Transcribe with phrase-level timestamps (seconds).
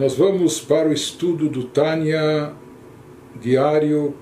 [0.00, 2.54] Nós vamos para o estudo do Tânia
[3.38, 4.14] diário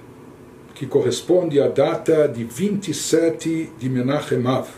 [0.75, 4.69] que corresponde à data de 27 de Menachem Av.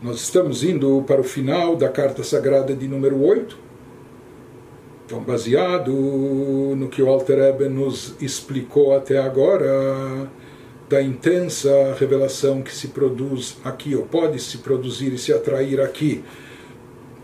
[0.00, 3.58] Nós estamos indo para o final da carta sagrada de número 8.
[5.04, 5.90] Então, baseado
[6.76, 10.30] no que o Alter Ebe nos explicou até agora,
[10.88, 16.22] da intensa revelação que se produz aqui, ou pode se produzir e se atrair aqui,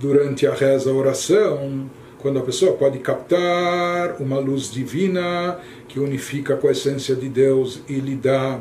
[0.03, 1.89] durante a reza, a oração,
[2.19, 7.81] quando a pessoa pode captar uma luz divina que unifica com a essência de Deus
[7.89, 8.59] e lhe dá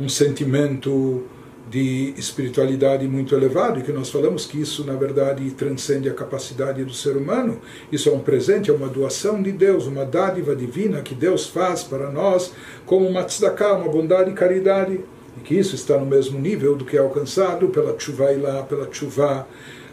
[0.00, 1.24] um sentimento
[1.68, 6.82] de espiritualidade muito elevado e que nós falamos que isso na verdade transcende a capacidade
[6.84, 7.60] do ser humano.
[7.90, 11.82] Isso é um presente, é uma doação de Deus, uma dádiva divina que Deus faz
[11.82, 12.52] para nós
[12.86, 15.00] como uma tzedakah, uma bondade e caridade.
[15.36, 18.88] E que isso está no mesmo nível do que é alcançado pela chuva lá, pela
[18.92, 19.46] chuva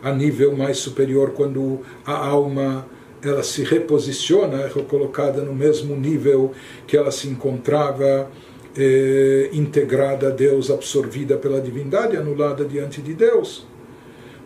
[0.04, 2.86] a nível mais superior quando a alma
[3.22, 6.54] ela se reposiciona, é colocada no mesmo nível
[6.88, 8.30] que ela se encontrava
[8.78, 13.68] eh, integrada a Deus, absorvida pela divindade, anulada diante de Deus.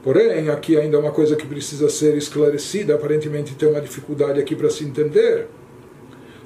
[0.04, 4.56] Porém, aqui ainda é uma coisa que precisa ser esclarecida, aparentemente tem uma dificuldade aqui
[4.56, 5.48] para se entender.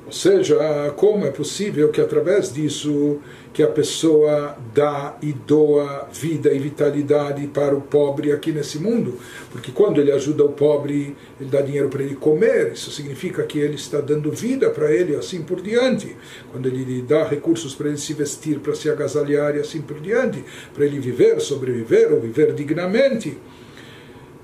[0.08, 0.56] Ou seja,
[0.96, 3.20] como é possível que através disso
[3.52, 9.20] que a pessoa dá e doa vida e vitalidade para o pobre aqui nesse mundo?
[9.52, 13.60] Porque quando ele ajuda o pobre, ele dá dinheiro para ele comer, isso significa que
[13.60, 16.16] ele está dando vida para ele assim por diante.
[16.54, 20.42] Quando ele dá recursos para ele se vestir, para se agasalhar e assim por diante,
[20.74, 23.38] para ele viver, sobreviver ou viver dignamente.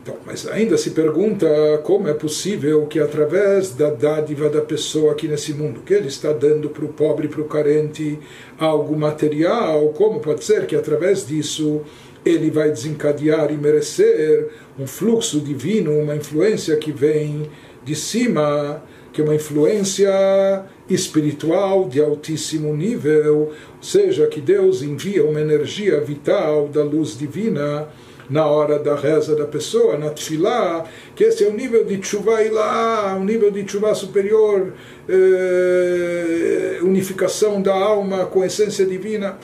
[0.04, 1.48] Então, mas ainda se pergunta
[1.82, 6.34] como é possível que através da dádiva da pessoa aqui nesse mundo, que ele está
[6.34, 8.20] dando para o pobre, para o carente,
[8.60, 11.84] algo material, como pode ser que através disso
[12.26, 17.50] ele vai desencadear e merecer um fluxo divino, uma influência que vem
[17.82, 18.84] de cima,
[19.14, 26.02] que é uma influência espiritual de altíssimo nível, ou seja, que Deus envia uma energia
[26.02, 27.88] vital da luz divina
[28.30, 30.86] na hora da reza da pessoa, na tefilá,
[31.16, 34.74] que esse é o nível de chuva lá, um nível de chuva superior,
[35.08, 39.38] eh, unificação da alma com a essência divina.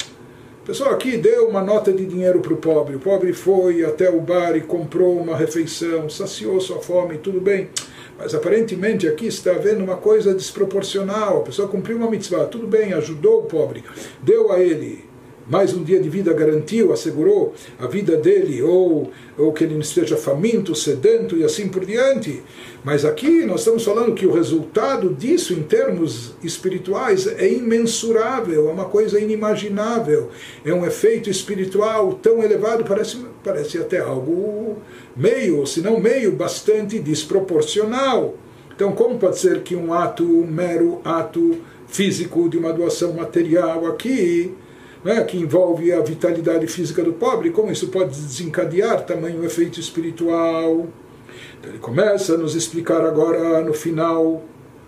[0.64, 4.10] A pessoa aqui deu uma nota de dinheiro para o pobre, o pobre foi até
[4.10, 7.70] o bar e comprou uma refeição, saciou sua fome, tudo bem.
[8.18, 11.40] Mas aparentemente aqui está havendo uma coisa desproporcional.
[11.40, 13.84] A pessoa cumpriu uma mitzvah, tudo bem, ajudou o pobre,
[14.22, 15.09] deu a ele
[15.50, 19.82] mais um dia de vida garantiu, assegurou a vida dele, ou, ou que ele não
[19.82, 22.44] esteja faminto, sedento e assim por diante.
[22.84, 28.72] Mas aqui nós estamos falando que o resultado disso, em termos espirituais, é imensurável, é
[28.72, 30.30] uma coisa inimaginável.
[30.64, 34.78] É um efeito espiritual tão elevado, parece, parece até algo
[35.18, 38.36] meio, se não meio, bastante desproporcional.
[38.76, 41.58] Então, como pode ser que um ato, um mero ato
[41.88, 44.56] físico de uma doação material aqui
[45.04, 50.88] né, que envolve a vitalidade física do pobre, como isso pode desencadear tamanho efeito espiritual.
[51.60, 54.44] Então ele começa a nos explicar agora no final,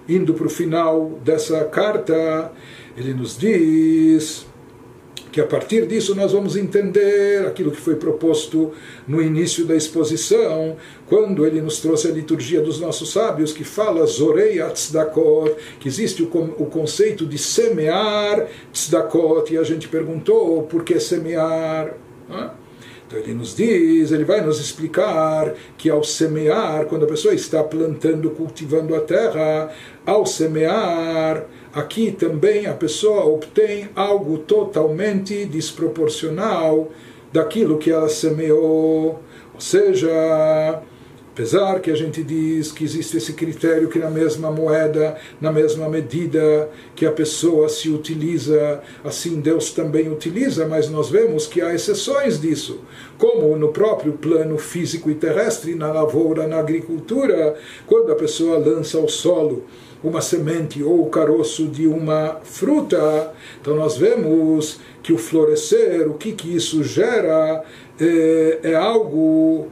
[0.08, 2.52] indo para o final dessa carta,
[2.98, 4.46] ele nos diz
[5.32, 8.72] que a partir disso nós vamos entender aquilo que foi proposto
[9.08, 10.76] no início da exposição,
[11.08, 16.22] quando ele nos trouxe a liturgia dos nossos sábios, que fala Zorei Tzedakot, que existe
[16.22, 16.28] o,
[16.66, 21.96] conceito de semear Tzedakot, e a gente perguntou por que semear.
[23.08, 27.62] Então ele nos diz, ele vai nos explicar que ao semear, quando a pessoa está
[27.62, 29.70] plantando, cultivando a terra,
[30.06, 36.92] ao semear, aqui também a pessoa obtém algo totalmente desproporcional
[37.32, 39.20] daquilo que ela semeou.
[39.54, 40.82] Ou seja,
[41.42, 45.90] apesar que a gente diz que existe esse critério que na mesma moeda, na mesma
[45.90, 51.74] medida que a pessoa se utiliza, assim Deus também utiliza, mas nós vemos que há
[51.74, 52.82] exceções disso,
[53.18, 57.56] como no próprio plano físico e terrestre, na lavoura, na agricultura,
[57.88, 59.64] quando a pessoa lança ao solo
[60.04, 66.14] uma semente ou o caroço de uma fruta, então nós vemos que o florescer, o
[66.14, 67.64] que, que isso gera,
[68.00, 69.70] é, é algo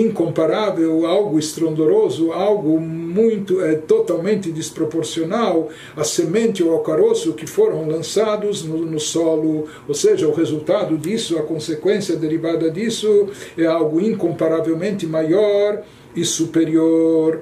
[0.00, 7.88] incomparável, algo estrondoroso, algo muito é, totalmente desproporcional à semente ou ao caroço que foram
[7.88, 14.00] lançados no, no, solo, ou seja, o resultado disso, a consequência derivada disso é algo
[14.00, 15.82] incomparavelmente maior
[16.14, 17.40] e superior.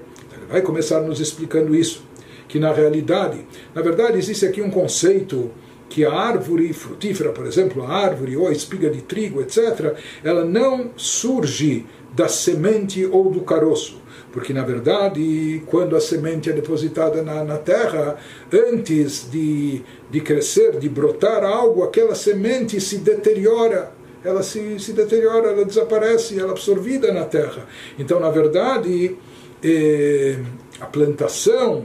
[0.49, 2.03] Vai começar nos explicando isso
[2.49, 5.51] que na realidade, na verdade existe aqui um conceito
[5.95, 9.95] que a árvore frutífera, por exemplo, a árvore ou a espiga de trigo, etc.,
[10.25, 14.03] ela não surge da semente ou do caroço.
[14.33, 18.17] Porque, na verdade, quando a semente é depositada na, na terra,
[18.53, 23.93] antes de, de crescer, de brotar algo, aquela semente se deteriora
[24.25, 27.67] ela se, se deteriora, ela desaparece, ela é absorvida na terra.
[27.99, 29.19] Então, na verdade,
[29.63, 30.39] eh,
[30.81, 31.85] a plantação,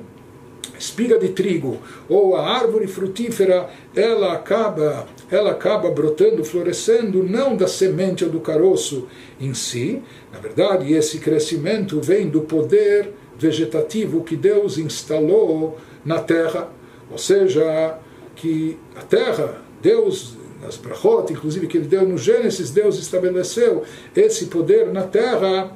[0.79, 1.77] espiga de trigo
[2.07, 8.39] ou a árvore frutífera, ela acaba, ela acaba brotando, florescendo não da semente ou do
[8.39, 9.07] caroço
[9.39, 10.01] em si.
[10.31, 16.69] Na verdade, esse crescimento vem do poder vegetativo que Deus instalou na terra,
[17.11, 17.97] ou seja,
[18.35, 23.83] que a terra, Deus nas brachot, inclusive que ele deu no Gênesis, Deus estabeleceu
[24.15, 25.71] esse poder na terra,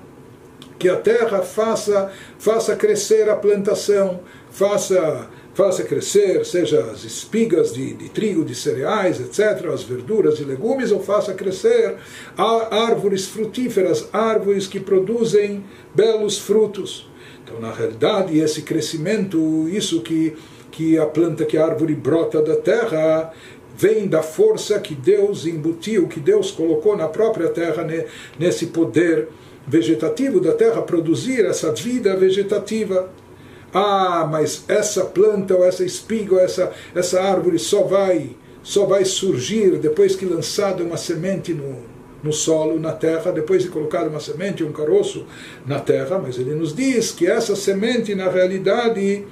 [0.78, 4.20] que a terra faça, faça crescer a plantação,
[4.54, 10.46] faça, faça crescer, seja as espigas de, de trigo, de cereais, etc., as verduras e
[10.46, 11.96] legumes, ou faça crescer
[12.38, 17.10] árvores frutíferas, árvores que produzem belos frutos.
[17.44, 20.34] Então, na realidade, esse crescimento, isso que
[20.74, 23.32] que a planta, que a árvore brota da terra,
[23.78, 27.88] vem da força que Deus embutiu, que Deus colocou na própria terra,
[28.40, 29.30] nesse poder
[29.68, 33.10] vegetativo da terra, produzir essa vida vegetativa.
[33.74, 39.04] Ah, mas essa planta ou essa espiga ou essa, essa árvore só vai, só vai
[39.04, 41.78] surgir depois que lançada uma semente no,
[42.24, 45.26] no solo, na terra, depois de colocada uma semente, um caroço
[45.66, 49.26] na terra, mas ele nos diz que essa semente, na realidade,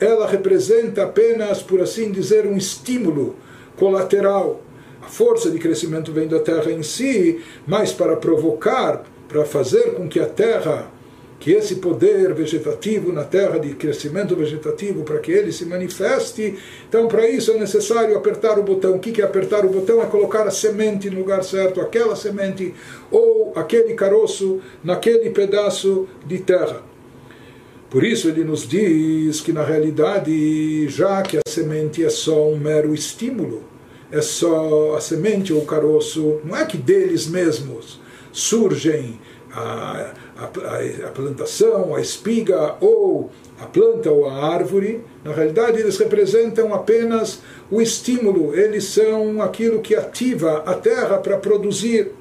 [0.00, 3.36] ela representa apenas, por assim dizer, um estímulo
[3.76, 4.60] colateral.
[5.00, 10.08] A força de crescimento vem da terra em si, mas para provocar, para fazer com
[10.08, 10.90] que a terra,
[11.42, 16.56] que esse poder vegetativo na terra de crescimento vegetativo, para que ele se manifeste,
[16.88, 18.94] então para isso é necessário apertar o botão.
[18.94, 20.00] O que é apertar o botão?
[20.00, 22.72] É colocar a semente no lugar certo, aquela semente
[23.10, 26.80] ou aquele caroço naquele pedaço de terra.
[27.90, 32.56] Por isso ele nos diz que na realidade, já que a semente é só um
[32.56, 33.64] mero estímulo,
[34.12, 38.00] é só a semente ou o caroço, não é que deles mesmos
[38.32, 39.18] surgem
[39.54, 45.98] a, a, a, plantação, a espiga ou a planta ou a árvore, na realidade eles
[45.98, 47.40] representam apenas
[47.70, 52.12] o estímulo, eles são aquilo que ativa a terra para produzir.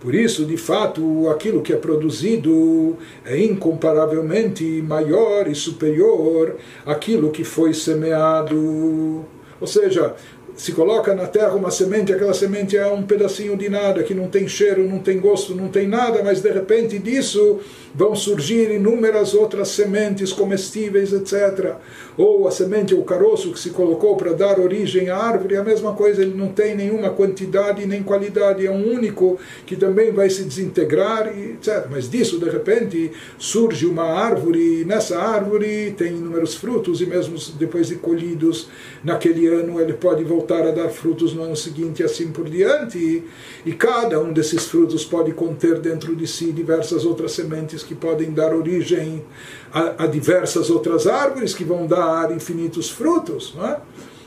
[0.00, 6.56] Por isso, de fato, aquilo que é produzido é incomparavelmente maior e superior
[6.86, 9.26] àquilo que foi semeado.
[9.60, 10.14] Ou seja,
[10.56, 14.28] se coloca na terra uma semente, aquela semente é um pedacinho de nada, que não
[14.28, 17.60] tem cheiro, não tem gosto, não tem nada, mas de repente disso
[17.94, 21.76] vão surgir inúmeras outras sementes comestíveis, etc.
[22.22, 25.64] Ou a semente, ou o caroço que se colocou para dar origem à árvore, a
[25.64, 30.28] mesma coisa, ele não tem nenhuma quantidade nem qualidade, é um único que também vai
[30.28, 31.86] se desintegrar, etc.
[31.90, 37.38] Mas disso, de repente, surge uma árvore, e nessa árvore tem inúmeros frutos, e mesmo
[37.58, 38.68] depois de colhidos
[39.02, 43.24] naquele ano, ele pode voltar a dar frutos no ano seguinte e assim por diante.
[43.64, 48.30] E cada um desses frutos pode conter dentro de si diversas outras sementes que podem
[48.30, 49.24] dar origem
[49.72, 53.54] a, a diversas outras árvores que vão dar infinitos frutos.
[53.54, 53.80] Não é?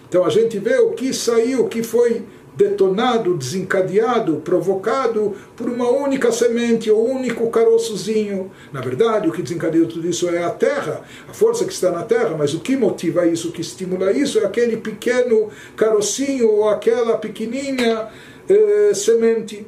[0.07, 2.23] Então a gente vê o que saiu, o que foi
[2.55, 8.51] detonado, desencadeado, provocado por uma única semente ou um único caroçozinho.
[8.71, 12.03] Na verdade, o que desencadeia tudo isso é a terra, a força que está na
[12.03, 16.69] terra, mas o que motiva isso, o que estimula isso é aquele pequeno carocinho ou
[16.69, 18.07] aquela pequenininha
[18.47, 19.65] eh, semente.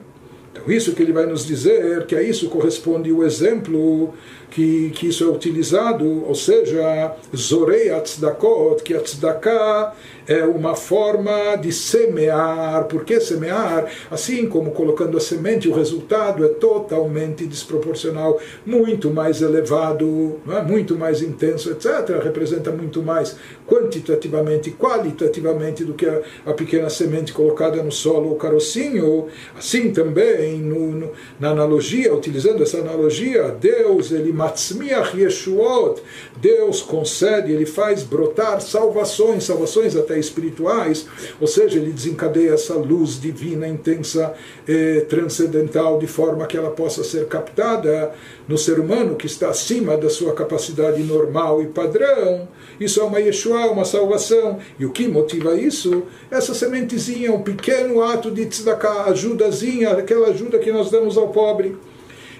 [0.55, 4.13] Então, isso que ele vai nos dizer, que a isso corresponde o exemplo
[4.49, 9.93] que, que isso é utilizado, ou seja, Zorei Atzdakot, que a Tzedakah
[10.27, 12.85] é uma forma de semear.
[12.85, 13.91] Por que semear?
[14.09, 20.61] Assim como colocando a semente, o resultado é totalmente desproporcional, muito mais elevado, é?
[20.61, 22.21] muito mais intenso, etc.
[22.23, 23.35] Representa muito mais
[23.67, 29.27] quantitativamente, qualitativamente do que a, a pequena semente colocada no solo ou carocinho.
[29.57, 36.01] Assim também, no, no, na analogia, utilizando essa analogia, Deus, ele matzmiach yeshuot,
[36.37, 41.07] Deus concede, ele faz brotar salvações, salvações até espirituais,
[41.39, 44.33] ou seja, ele desencadeia essa luz divina intensa,
[44.67, 48.13] eh, transcendental, de forma que ela possa ser captada
[48.47, 52.47] no ser humano que está acima da sua capacidade normal e padrão.
[52.79, 54.59] Isso é uma Yeshua, uma salvação.
[54.79, 56.03] E o que motiva isso?
[56.29, 61.75] Essa sementezinha, um pequeno ato de tzedakah, ajudazinha, aquela ajuda que nós damos ao pobre.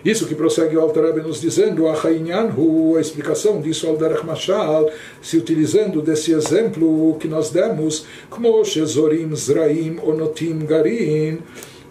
[0.05, 4.87] Isso que prossegue o Alter nos dizendo, a explicação disso ao Derech Mashal,
[5.19, 11.39] se utilizando desse exemplo que nós demos, como Shezorim Zraim Onotim Garin,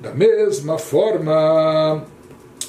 [0.01, 2.05] da mesma forma,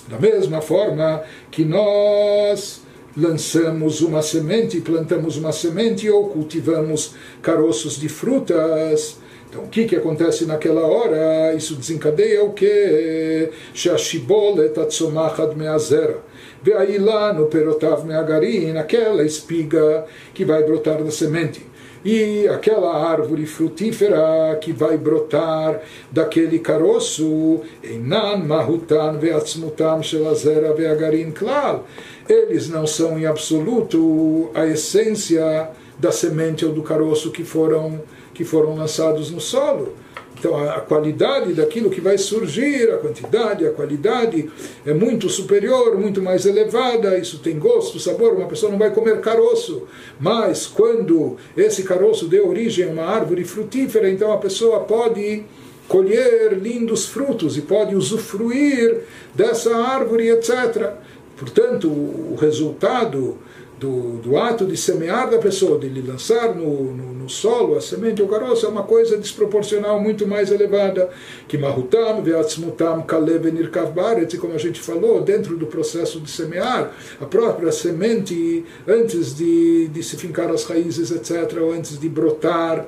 [0.07, 1.21] da mesma forma
[1.51, 2.81] que nós
[3.15, 9.23] lançamos uma semente, plantamos uma semente ou cultivamos caroços de frutas.
[9.55, 11.53] Então, o que, que acontece naquela hora?
[11.53, 13.49] Isso desencadeia o que?
[13.73, 16.17] Shashibolet atzomachad meazera.
[16.61, 21.65] Veio lá no perotav meagarim, aquela espiga que vai brotar da semente
[22.03, 25.81] e aquela árvore frutífera que vai brotar
[26.11, 31.87] daquele caroço, Einan Mahutan Veatzmutam Shelazera Veagarin Klal.
[32.29, 38.01] Eles não são em absoluto a essência da semente ou do caroço que foram,
[38.35, 39.93] que foram lançados no solo.
[40.37, 44.51] Então a, qualidade daquilo que vai surgir, a quantidade, a qualidade
[44.85, 47.17] é muito superior, muito mais elevada.
[47.17, 48.33] Isso tem gosto, sabor.
[48.33, 49.87] Uma pessoa não vai comer caroço,
[50.19, 55.43] mas quando esse caroço deu origem a uma árvore frutífera, então a pessoa pode
[55.87, 60.93] colher lindos frutos e pode usufruir dessa árvore, etc.
[61.37, 63.37] Portanto, o resultado
[63.79, 67.81] do, do ato de semear da pessoa, de lhe lançar no, no, no solo a
[67.81, 71.09] semente ou caroço, é uma coisa desproporcional muito mais elevada.
[71.47, 73.93] Que mahutam, veatzmutam, kalev nirkav
[74.31, 79.87] e como a gente falou, dentro do processo de semear, a própria semente, antes de,
[79.89, 82.85] de se fincar as raízes, etc., ou antes de brotar,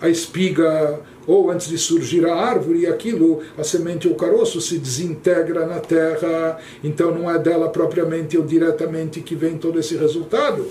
[0.00, 5.65] a espiga ou antes de surgir a árvore, aquilo, a semente ou caroço, se desintegra
[5.65, 10.65] na terra, então não é dela propriamente ou diretamente que vem todo esse resultado.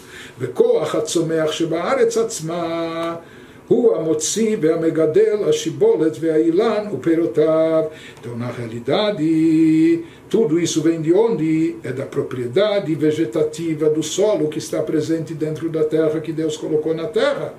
[3.72, 7.84] הוא המוציא והמגדל, השיבולת והאילן ופירותיו.
[8.20, 11.76] Então, na realidade, tudo isso vem de onde?
[11.82, 16.94] É da propriedade vegetativa do solo que está presente dentro da terra que Deus colocou
[16.94, 17.54] na terra.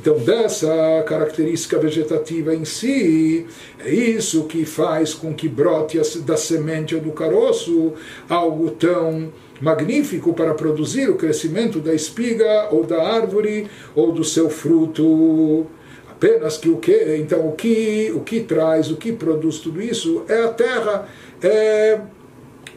[0.00, 3.44] Então, dessa característica vegetativa em si,
[3.84, 7.94] é isso que faz com que brote da semente ou do caroço
[8.28, 14.48] algo tão magnífico para produzir o crescimento da espiga ou da árvore ou do seu
[14.48, 15.66] fruto.
[16.08, 17.16] Apenas que o que?
[17.16, 21.08] Então, o que, o que traz, o que produz tudo isso é a terra,
[21.42, 22.00] é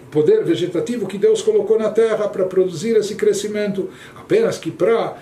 [0.08, 3.90] o poder vegetativo que Deus colocou na terra para produzir esse crescimento.
[4.16, 5.18] Apenas que para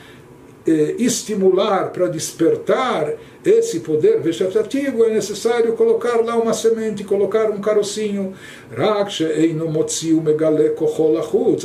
[0.99, 8.33] estimular, para despertar esse poder vegetativo, é necessário colocar lá uma semente, colocar um carocinho.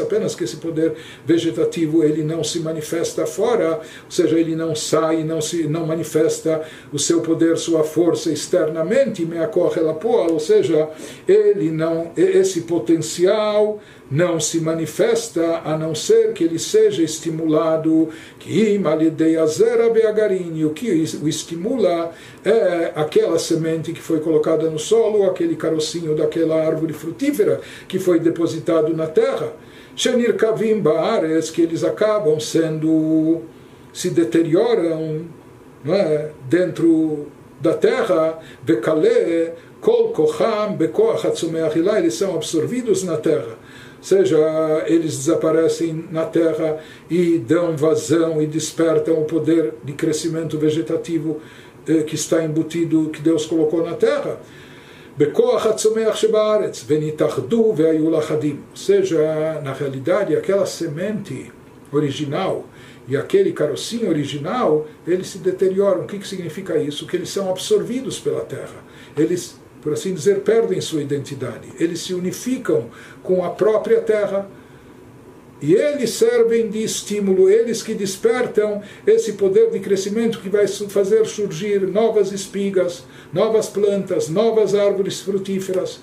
[0.00, 0.95] Apenas que esse poder
[1.26, 6.62] vegetativo ele não se manifesta fora, ou seja, ele não sai, não se não manifesta
[6.93, 9.25] o seu poder, sua força externamente,
[10.33, 10.88] ou seja,
[11.26, 18.78] ele não esse potencial não se manifesta a não ser que ele seja estimulado, que
[20.64, 20.90] o que
[21.23, 21.63] o estimula
[22.44, 28.18] é aquela semente que foi colocada no solo, aquele carocinho daquela árvore frutífera que foi
[28.18, 29.52] depositado na terra.
[29.97, 33.42] Shenir Kavim Baares, que eles acabam sendo,
[33.92, 35.26] se deterioram
[35.87, 36.30] é?
[36.49, 37.28] dentro
[37.61, 41.26] da terra, Bekale, Kol Kocham, Bekoach
[41.97, 43.63] eles são absorvidos na terra
[44.05, 44.37] seja,
[44.87, 51.41] eles desaparecem na terra e dão vazão e despertam o poder de crescimento vegetativo
[51.87, 54.39] eh, que está embutido, que Deus colocou na terra.
[55.19, 55.59] Ou
[58.75, 61.53] seja, na realidade, aquela semente
[61.93, 62.67] original
[63.07, 66.03] e aquele carocinho original, eles se deterioram.
[66.03, 67.07] O que, que significa isso?
[67.07, 68.83] Que eles são absorvidos pela terra.
[69.17, 71.69] Eles por assim dizer, perdem sua identidade.
[71.79, 72.91] Eles se unificam
[73.23, 74.49] com a própria terra.
[75.61, 81.25] E eles servem de estímulo, eles que despertam esse poder de crescimento que vai fazer
[81.26, 86.00] surgir novas espigas, novas plantas, novas árvores frutíferas.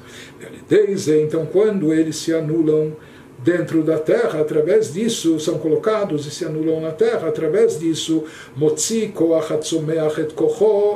[1.23, 2.95] Então, quando eles se anulam,
[3.43, 8.23] dentro da terra, através disso são colocados e se anulam na terra, através disso,
[8.55, 10.33] motzi koach et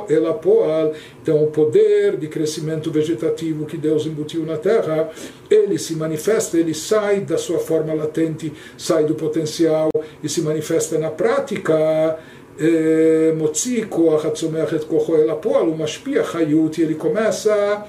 [0.08, 5.10] elapoal, então o poder de crescimento vegetativo que Deus embutiu na terra,
[5.50, 9.90] ele se manifesta, ele sai da sua forma latente, sai do potencial
[10.22, 12.18] e se manifesta na prática,
[12.58, 14.86] é, motzi koach et
[15.20, 17.86] elapoal, o ele começa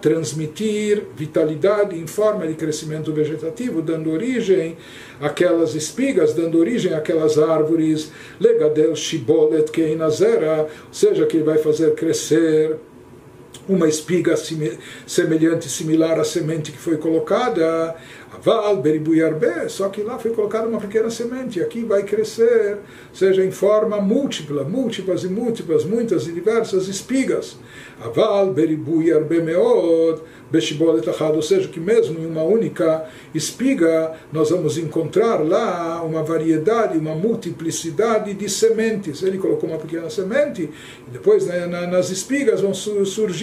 [0.00, 4.76] transmitir vitalidade em forma de crescimento vegetativo, dando origem
[5.20, 11.94] àquelas espigas, dando origem àquelas árvores, legadel shibolet keinazera, ou seja, que ele vai fazer
[11.94, 12.76] crescer
[13.68, 14.34] uma espiga
[15.06, 17.94] semelhante, similar à semente que foi colocada,
[18.34, 22.78] Aval, Beribu Yarbe, só que lá foi colocada uma pequena semente, aqui vai crescer,
[23.12, 27.58] seja em forma múltipla, múltiplas e múltiplas, muitas e diversas espigas.
[28.00, 34.76] Aval, Beribu Yarbe Meod, Beshibolet ou seja, que mesmo em uma única espiga nós vamos
[34.76, 39.22] encontrar lá uma variedade, uma multiplicidade de sementes.
[39.22, 43.41] Ele colocou uma pequena semente, e depois né, nas espigas vão surgir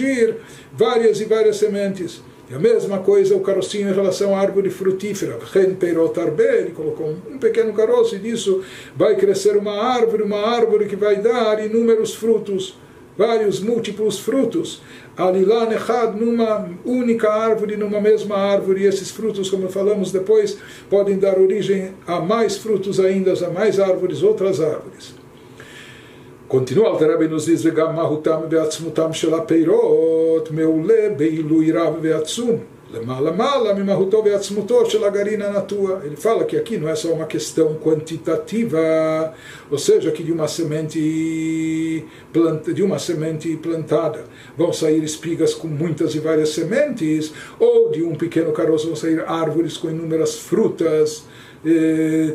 [0.72, 2.22] várias e várias sementes.
[2.50, 5.38] E a mesma coisa o carocinho em relação à árvore frutífera.
[5.54, 8.64] Ele colocou um pequeno caroço e disso
[8.96, 12.76] vai crescer uma árvore, uma árvore que vai dar inúmeros frutos,
[13.16, 14.82] vários múltiplos frutos.
[15.16, 21.18] Alilá Nechad, numa única árvore, numa mesma árvore, e esses frutos, como falamos depois, podem
[21.18, 25.19] dar origem a mais frutos ainda, a mais árvores, outras árvores
[26.50, 32.58] continua o Alterabe nos diz vegam mahutam veatzmutam shelapeirot meule beilui rav veatzum
[32.92, 37.76] lemala mala mimahuto veatzmuto shelagarina natua ele fala que aqui não é só uma questão
[37.76, 39.32] quantitativa
[39.70, 44.24] ou seja que de uma semente planta, de uma semente plantada
[44.58, 49.20] vão sair espigas com muitas e várias sementes ou de um pequeno caroço vão sair
[49.24, 51.22] árvores com inúmeras frutas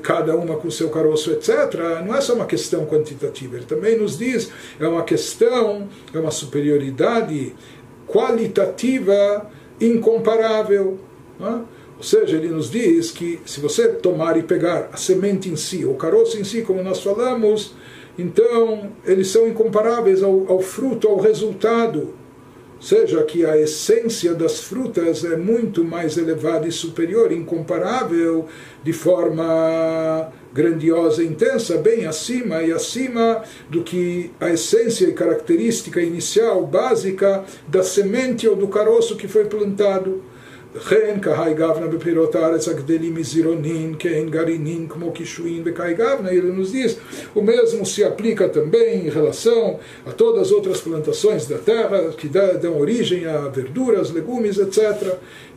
[0.04, 4.18] cada uma com seu caroço, etc., não é só uma questão quantitativa, ele também nos
[4.18, 7.56] diz, é uma questão, é uma superioridade
[8.08, 9.50] qualitativa
[9.82, 11.00] incomparável.
[11.40, 11.76] É?
[11.98, 15.86] Ou seja, ele nos diz que se você tomar e pegar a semente em si,
[15.86, 17.74] o caroço em si, como nós falamos,
[18.18, 22.14] então eles são incomparáveis ao, ao fruto, ao resultado
[22.86, 28.46] seja que a essência das frutas é muito mais elevada e superior, incomparável,
[28.84, 36.00] de forma grandiosa e intensa, bem acima e acima do que a essência e característica
[36.00, 40.22] inicial, básica, da semente ou do caroço que foi plantado.
[40.75, 46.73] וכן כהי גבנה בפירות הארץ הגדלים מזירונין, כהן גרעינין כמו קישואין וכהי גבנה, ele nos
[46.73, 46.97] diz,
[47.35, 52.29] o mesmo se aplica também em relação a todas as outras plantações da terra que
[52.29, 54.79] dão origem a verduras, legumes, etc.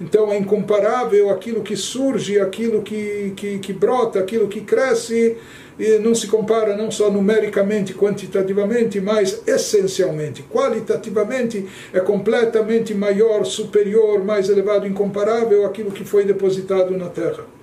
[0.01, 5.38] Então é incomparável aquilo que surge, aquilo que, que, que brota, aquilo que cresce,
[5.79, 14.25] e não se compara não só numericamente, quantitativamente, mas essencialmente, qualitativamente, é completamente maior, superior,
[14.25, 17.58] mais elevado, incomparável àquilo que foi depositado na terra.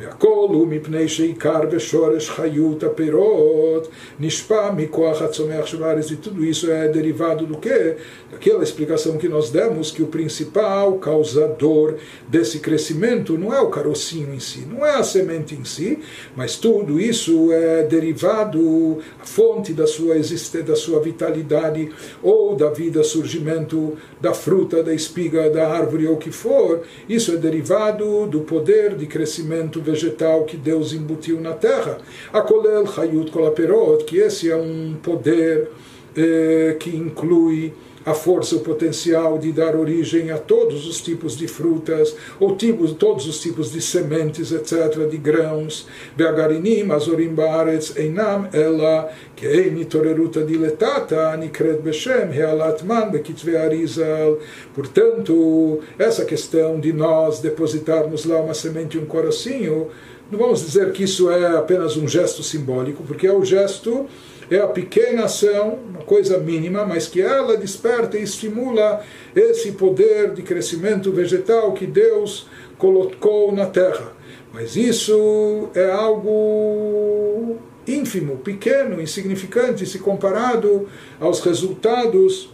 [0.00, 3.88] והכל הוא מפני שעיקר ושורש חיות הפירות
[4.20, 7.96] נשפע מכוח הצומח של הארץ, e tudo isso é derivado do que?
[8.30, 11.94] Daquela explicação que nós demos, que o principal causador
[12.28, 15.98] desse crescimento não é o carocinho em si, não é a semente em si,
[16.34, 21.90] mas tudo isso é derivado, a fonte da sua existência, da sua vitalidade,
[22.22, 27.32] ou da vida, surgimento da fruta, da espiga, da árvore, ou o que for, isso
[27.32, 31.97] é derivado do poder de crescimento vegetal que Deus embutiu na terra.
[32.33, 35.69] A kolel hayut kolaperot, que esse é um poder
[36.15, 37.73] eh, que inclui
[38.05, 42.93] a força, o potencial de dar origem a todos os tipos de frutas, ou tipos,
[42.93, 45.87] todos os tipos de sementes, etc., de grãos.
[46.15, 49.11] Beagarinim, azorim baaretz, einam, ela,
[49.43, 54.37] ein toreruta diletata, nikret beshem, realatman, bekitve arizal.
[54.73, 59.87] Portanto, essa questão de nós depositarmos lá uma semente e um coracinho,
[60.31, 64.07] não vamos dizer que isso é apenas um gesto simbólico, porque é o gesto
[64.51, 69.01] é a pequena ação, uma coisa mínima, mas que ela desperta e estimula
[69.33, 74.11] esse poder de crescimento vegetal que Deus colocou na terra.
[74.53, 77.55] Mas isso é algo
[77.87, 80.87] ínfimo, pequeno, insignificante, se comparado
[81.17, 82.49] aos resultados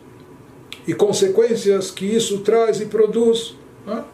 [0.88, 3.56] e consequências que isso traz e produz.
[3.86, 4.06] Não?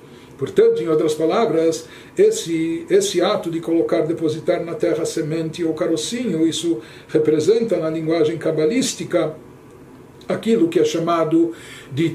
[0.44, 6.46] Portanto, em outras palavras, esse, esse ato de colocar, depositar na terra semente ou carocinho,
[6.46, 9.38] isso representa na linguagem cabalística
[10.28, 11.54] aquilo que é chamado
[11.90, 12.10] de,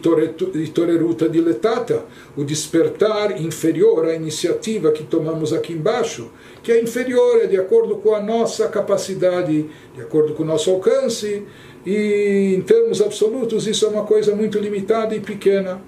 [0.74, 2.04] toreruta diletata,
[2.36, 6.30] o despertar inferior à iniciativa que tomamos aqui embaixo,
[6.62, 10.70] que é inferior, é de acordo com a nossa capacidade, de acordo com o nosso
[10.70, 11.44] alcance,
[11.86, 15.80] e em termos absolutos isso é uma coisa muito limitada e pequena.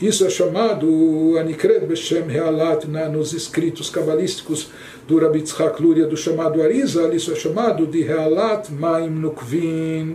[0.00, 4.70] Isso é chamado Anikred Beshem Realat nos escritos cabalísticos
[5.08, 10.12] do Rabi Tzchak Luria, do chamado Arizal, isso é chamado de Realat Maim Nukvin,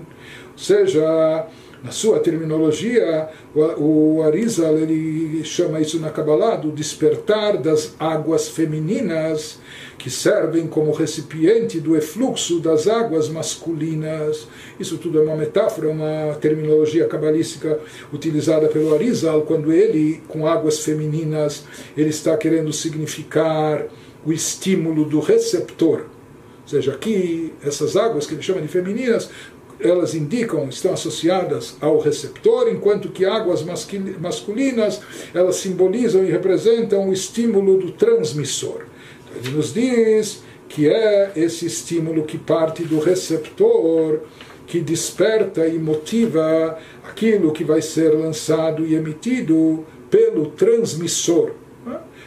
[0.53, 1.47] ou seja,
[1.83, 9.59] Na sua terminologia, o, Arizal ele chama isso na Kabbalah do despertar das águas femininas
[9.97, 14.47] que servem como recipiente do efluxo das águas masculinas.
[14.79, 17.77] Isso tudo é uma metáfora, uma terminologia cabalística
[18.13, 21.65] utilizada pelo Arizal quando ele, com águas femininas,
[21.97, 23.87] ele está querendo significar
[24.25, 26.05] o estímulo do receptor.
[26.63, 29.29] Ou seja, aqui, essas águas que ele chama de femininas,
[29.83, 33.63] elas indicam, estão associadas ao receptor, enquanto que águas
[34.19, 35.01] masculinas,
[35.33, 38.85] elas simbolizam e representam o estímulo do transmissor.
[39.35, 44.21] Ele nos diz que é esse estímulo que parte do receptor,
[44.65, 51.51] que desperta e motiva aquilo que vai ser lançado e emitido pelo transmissor.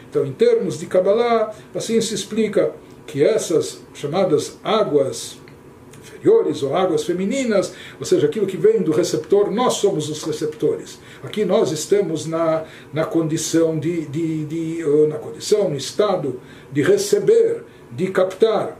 [0.08, 2.72] Então, em termos de Kabbalah, assim se explica
[3.06, 5.38] que essas chamadas águas
[6.62, 10.98] ou águas femininas, ou seja, aquilo que vem do receptor, nós somos os receptores.
[11.22, 16.40] Aqui nós estamos na, na condição de, de, de na condição, no estado
[16.72, 18.76] de receber, de captar.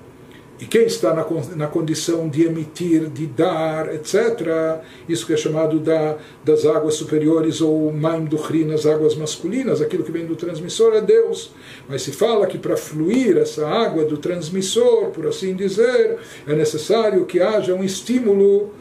[0.59, 5.79] E quem está na, na condição de emitir, de dar, etc., isso que é chamado
[5.79, 10.95] da, das águas superiores ou Maim Duchrin, as águas masculinas, aquilo que vem do transmissor
[10.95, 11.53] é Deus.
[11.87, 17.27] Mas se fala que para fluir essa água do transmissor, por assim dizer, é necessário
[17.27, 18.73] que haja um estímulo,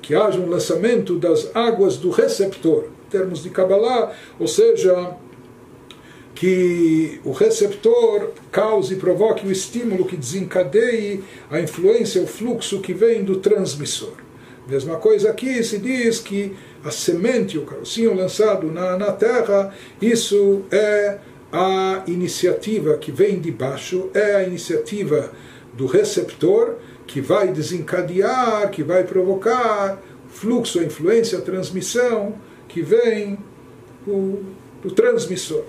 [0.00, 5.16] que haja um lançamento das águas do receptor, em termos de Kabbalah, ou seja,
[6.42, 12.92] que o receptor cause e provoque o estímulo que desencadeie a influência, o fluxo que
[12.92, 14.14] vem do transmissor.
[14.66, 20.64] Mesma coisa aqui se diz que a semente, o carocinho lançado na, na terra, isso
[20.72, 21.18] é
[21.52, 25.30] a iniciativa que vem de baixo, é a iniciativa
[25.74, 26.74] do receptor
[27.06, 32.34] que vai desencadear, que vai provocar fluxo, a influência, a transmissão
[32.66, 33.38] que vem
[34.04, 34.40] do,
[34.82, 35.62] do transmissor.